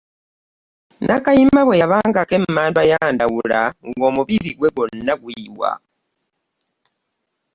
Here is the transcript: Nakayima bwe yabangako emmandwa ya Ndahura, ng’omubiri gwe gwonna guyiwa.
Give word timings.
Nakayima 1.05 1.61
bwe 1.63 1.79
yabangako 1.81 2.33
emmandwa 2.39 2.83
ya 2.91 3.01
Ndahura, 3.13 3.61
ng’omubiri 3.87 4.51
gwe 4.57 4.71
gwonna 4.73 5.13
guyiwa. 5.21 5.71